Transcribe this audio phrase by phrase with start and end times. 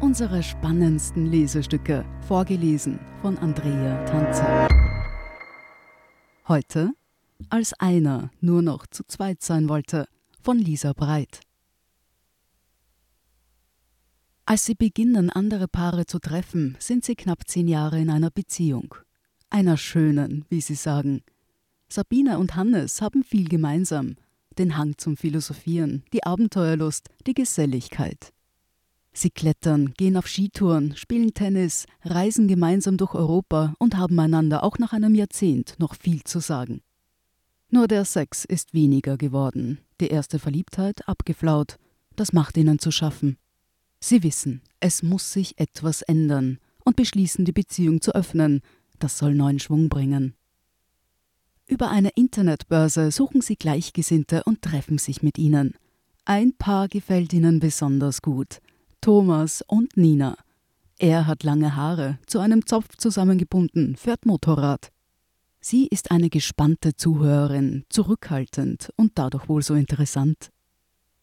[0.00, 4.66] Unsere spannendsten Lesestücke, vorgelesen von Andrea Tanzer.
[6.48, 6.92] Heute,
[7.48, 10.08] als einer nur noch zu zweit sein wollte,
[10.42, 11.42] von Lisa Breit.
[14.46, 18.96] Als sie beginnen, andere Paare zu treffen, sind sie knapp zehn Jahre in einer Beziehung.
[19.48, 21.22] Einer schönen, wie sie sagen.
[21.88, 24.16] Sabine und Hannes haben viel gemeinsam.
[24.58, 28.32] Den Hang zum Philosophieren, die Abenteuerlust, die Geselligkeit.
[29.16, 34.78] Sie klettern, gehen auf Skitouren, spielen Tennis, reisen gemeinsam durch Europa und haben einander auch
[34.78, 36.82] nach einem Jahrzehnt noch viel zu sagen.
[37.70, 41.78] Nur der Sex ist weniger geworden, die erste Verliebtheit abgeflaut.
[42.14, 43.38] Das macht ihnen zu schaffen.
[44.00, 48.60] Sie wissen, es muss sich etwas ändern und beschließen, die Beziehung zu öffnen.
[48.98, 50.34] Das soll neuen Schwung bringen.
[51.66, 55.72] Über eine Internetbörse suchen sie Gleichgesinnte und treffen sich mit ihnen.
[56.26, 58.60] Ein Paar gefällt ihnen besonders gut.
[59.00, 60.36] Thomas und Nina.
[60.98, 64.90] Er hat lange Haare, zu einem Zopf zusammengebunden, fährt Motorrad.
[65.60, 70.50] Sie ist eine gespannte Zuhörerin, zurückhaltend und dadurch wohl so interessant.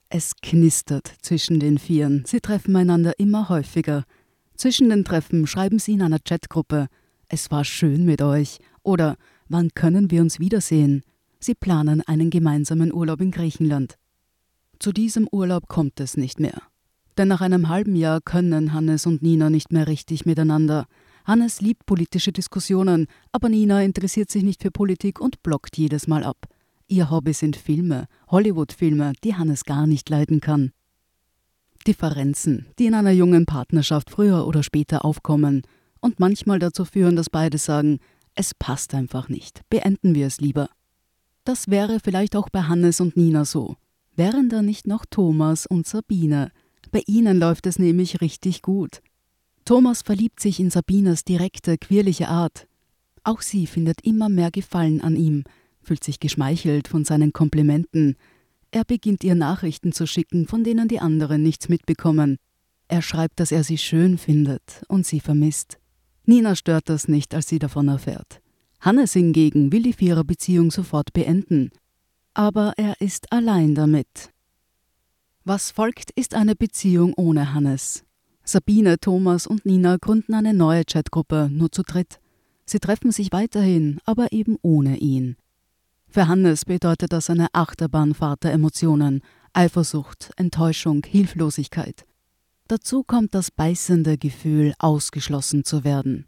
[0.10, 2.24] Es knistert zwischen den Vieren.
[2.28, 4.04] Sie treffen einander immer häufiger.
[4.56, 6.88] Zwischen den Treffen schreiben sie in einer Chatgruppe:
[7.28, 9.18] Es war schön mit euch oder
[9.54, 11.04] Wann können wir uns wiedersehen?
[11.40, 14.00] Sie planen einen gemeinsamen Urlaub in Griechenland.
[14.80, 16.60] Zu diesem Urlaub kommt es nicht mehr.
[17.18, 20.86] Denn nach einem halben Jahr können Hannes und Nina nicht mehr richtig miteinander.
[21.26, 26.24] Hannes liebt politische Diskussionen, aber Nina interessiert sich nicht für Politik und blockt jedes Mal
[26.24, 26.48] ab.
[26.88, 30.72] Ihr Hobby sind Filme, Hollywood-Filme, die Hannes gar nicht leiden kann.
[31.88, 35.64] Differenzen, die in einer jungen Partnerschaft früher oder später aufkommen
[36.00, 38.00] und manchmal dazu führen, dass beide sagen,
[38.36, 40.70] es passt einfach nicht, beenden wir es lieber.
[41.46, 43.76] Das wäre vielleicht auch bei Hannes und Nina so.
[44.16, 46.52] Wären da nicht noch Thomas und Sabine?
[46.92, 49.02] Bei ihnen läuft es nämlich richtig gut.
[49.66, 52.68] Thomas verliebt sich in Sabinas direkte, quirlige Art.
[53.24, 55.44] Auch sie findet immer mehr Gefallen an ihm,
[55.82, 58.18] fühlt sich geschmeichelt von seinen Komplimenten.
[58.72, 62.38] Er beginnt ihr Nachrichten zu schicken, von denen die anderen nichts mitbekommen.
[62.88, 65.78] Er schreibt, dass er sie schön findet und sie vermisst.
[66.26, 68.42] Nina stört das nicht, als sie davon erfährt.
[68.80, 71.72] Hannes hingegen will die Viererbeziehung sofort beenden.
[72.34, 74.33] Aber er ist allein damit.
[75.46, 78.06] Was folgt, ist eine Beziehung ohne Hannes.
[78.46, 82.22] Sabine, Thomas und Nina gründen eine neue Chatgruppe, nur zu dritt.
[82.66, 85.36] Sie treffen sich weiterhin, aber eben ohne ihn.
[86.08, 89.22] Für Hannes bedeutet das eine Achterbahnfahrt der Emotionen,
[89.52, 92.06] Eifersucht, Enttäuschung, Hilflosigkeit.
[92.70, 96.26] Dazu kommt das beißende Gefühl, ausgeschlossen zu werden.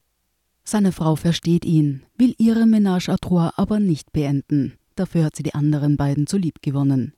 [0.66, 4.74] Seine Frau versteht ihn, will ihre Ménage à trois aber nicht beenden.
[4.96, 7.14] Dafür hat sie die anderen beiden zu lieb gewonnen.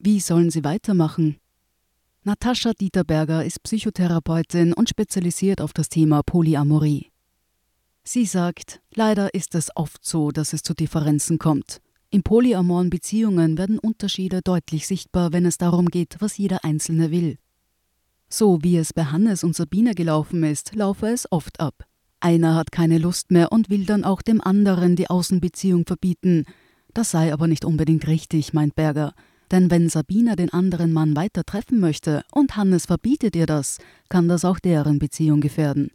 [0.00, 1.38] Wie sollen sie weitermachen?
[2.22, 7.10] Natascha Dieterberger ist Psychotherapeutin und spezialisiert auf das Thema Polyamorie.
[8.04, 11.80] Sie sagt, leider ist es oft so, dass es zu Differenzen kommt.
[12.10, 17.36] In polyamoren Beziehungen werden Unterschiede deutlich sichtbar, wenn es darum geht, was jeder Einzelne will.
[18.28, 21.86] So wie es bei Hannes und Sabine gelaufen ist, laufe es oft ab.
[22.20, 26.44] Einer hat keine Lust mehr und will dann auch dem anderen die Außenbeziehung verbieten.
[26.94, 29.12] Das sei aber nicht unbedingt richtig, meint Berger.
[29.50, 33.78] Denn wenn Sabine den anderen Mann weiter treffen möchte und Hannes verbietet ihr das,
[34.08, 35.90] kann das auch deren Beziehung gefährden.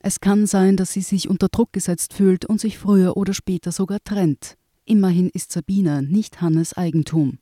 [0.00, 3.72] Es kann sein, dass sie sich unter Druck gesetzt fühlt und sich früher oder später
[3.72, 4.56] sogar trennt.
[4.84, 7.38] Immerhin ist Sabine nicht Hannes Eigentum.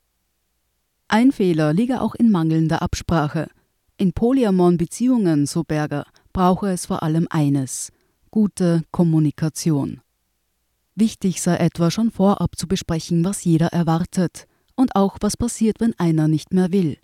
[1.08, 3.48] Ein Fehler liege auch in mangelnder Absprache.
[3.98, 7.92] In polyamon Beziehungen, so Berger, brauche es vor allem eines:
[8.30, 10.00] gute Kommunikation.
[10.94, 15.98] Wichtig sei etwa schon vorab zu besprechen, was jeder erwartet und auch was passiert, wenn
[15.98, 16.98] einer nicht mehr will.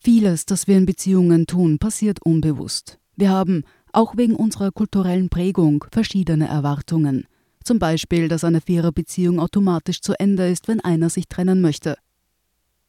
[0.00, 2.98] Vieles, das wir in Beziehungen tun, passiert unbewusst.
[3.16, 7.26] Wir haben auch wegen unserer kulturellen Prägung verschiedene Erwartungen.
[7.64, 11.96] Zum Beispiel, dass eine Viererbeziehung automatisch zu Ende ist, wenn einer sich trennen möchte.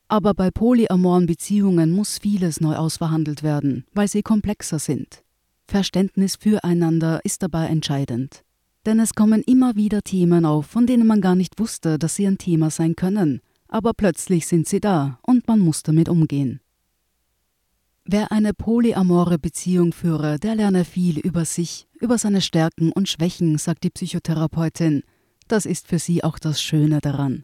[0.07, 5.23] Aber bei polyamoren Beziehungen muss vieles neu ausverhandelt werden, weil sie komplexer sind.
[5.67, 8.43] Verständnis füreinander ist dabei entscheidend.
[8.85, 12.25] Denn es kommen immer wieder Themen auf, von denen man gar nicht wusste, dass sie
[12.25, 16.59] ein Thema sein können, aber plötzlich sind sie da und man muss damit umgehen.
[18.03, 23.57] Wer eine polyamore Beziehung führe, der lerne viel über sich, über seine Stärken und Schwächen,
[23.59, 25.03] sagt die Psychotherapeutin.
[25.47, 27.43] Das ist für sie auch das Schöne daran.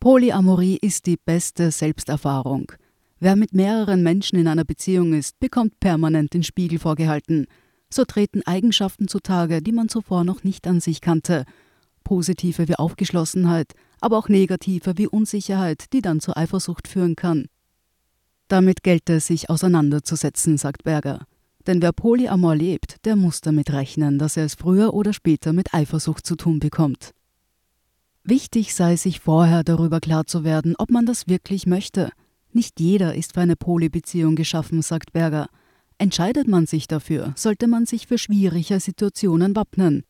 [0.00, 2.72] Polyamorie ist die beste Selbsterfahrung.
[3.20, 7.46] Wer mit mehreren Menschen in einer Beziehung ist, bekommt permanent den Spiegel vorgehalten.
[7.90, 11.44] So treten Eigenschaften zutage, die man zuvor noch nicht an sich kannte.
[12.04, 17.46] Positive wie Aufgeschlossenheit, aber auch negative wie Unsicherheit, die dann zur Eifersucht führen kann.
[18.48, 21.26] Damit gelte es sich auseinanderzusetzen, sagt Berger.
[21.66, 25.74] Denn wer Polyamor lebt, der muss damit rechnen, dass er es früher oder später mit
[25.74, 27.12] Eifersucht zu tun bekommt.
[28.24, 32.10] Wichtig sei sich vorher darüber klar zu werden, ob man das wirklich möchte.
[32.52, 35.48] Nicht jeder ist für eine Polybeziehung geschaffen, sagt Berger.
[35.98, 40.04] Entscheidet man sich dafür, sollte man sich für schwierige Situationen wappnen.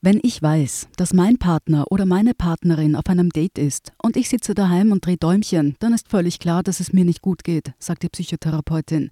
[0.00, 4.28] Wenn ich weiß, dass mein Partner oder meine Partnerin auf einem Date ist und ich
[4.28, 7.72] sitze daheim und drehe Däumchen, dann ist völlig klar, dass es mir nicht gut geht,
[7.80, 9.10] sagt die Psychotherapeutin.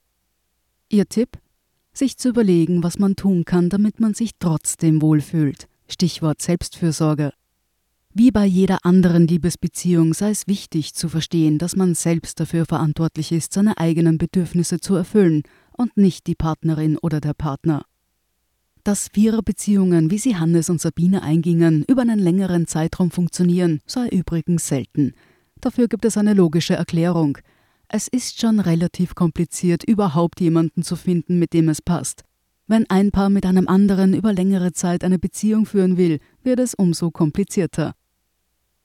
[0.89, 1.39] Ihr Tipp?
[1.93, 5.67] Sich zu überlegen, was man tun kann, damit man sich trotzdem wohlfühlt.
[5.89, 7.33] Stichwort Selbstfürsorge.
[8.15, 13.33] Wie bei jeder anderen Liebesbeziehung sei es wichtig zu verstehen, dass man selbst dafür verantwortlich
[13.33, 15.43] ist, seine eigenen Bedürfnisse zu erfüllen
[15.73, 17.85] und nicht die Partnerin oder der Partner.
[18.87, 24.69] Dass Viererbeziehungen, wie sie Hannes und Sabine eingingen, über einen längeren Zeitraum funktionieren, sei übrigens
[24.69, 25.15] selten.
[25.61, 27.37] Dafür gibt es eine logische Erklärung.
[27.89, 32.23] Es ist schon relativ kompliziert, überhaupt jemanden zu finden, mit dem es passt.
[32.69, 36.73] Wenn ein Paar mit einem anderen über längere Zeit eine Beziehung führen will, wird es
[36.73, 37.97] umso komplizierter.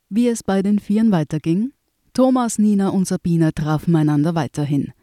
[0.10, 1.74] Wie es bei den Vieren weiterging?
[2.14, 4.94] Thomas, Nina und Sabine trafen einander weiterhin.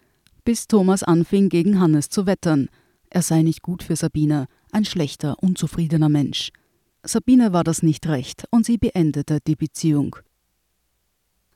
[0.45, 2.69] Bis Thomas anfing, gegen Hannes zu wettern.
[3.11, 6.51] Er sei nicht gut für Sabine, ein schlechter, unzufriedener Mensch.
[7.03, 10.17] Sabine war das nicht recht und sie beendete die Beziehung.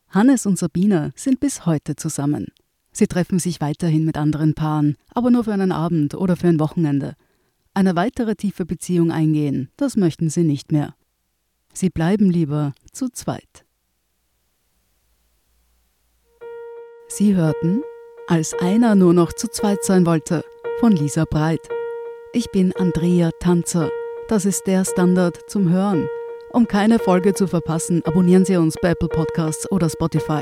[0.09, 2.47] Hannes und Sabine sind bis heute zusammen.
[2.93, 6.61] Sie treffen sich weiterhin mit anderen Paaren, aber nur für einen Abend oder für ein
[6.61, 7.17] Wochenende.
[7.75, 10.95] Eine weitere tiefe Beziehung eingehen, das möchten sie nicht mehr.
[11.73, 13.65] Sie bleiben lieber zu zweit.
[17.09, 17.83] Sie hörten,
[18.27, 20.45] als einer nur noch zu zweit sein wollte,
[20.81, 21.61] von Lisa Breit.
[22.35, 23.91] Ich bin Andrea Tanzer.
[24.27, 26.09] Das ist der Standard zum Hören.
[26.51, 30.41] Um keine Folge zu verpassen, abonnieren Sie uns bei Apple Podcasts oder Spotify.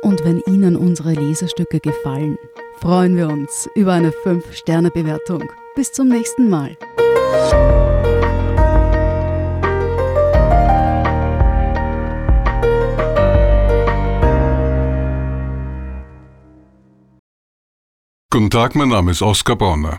[0.00, 2.38] Und wenn Ihnen unsere Lesestücke gefallen,
[2.78, 5.44] freuen wir uns über eine 5-Sterne-Bewertung.
[5.74, 6.78] Bis zum nächsten Mal.
[18.30, 19.98] Guten Tag, mein Name ist Oskar Bronner.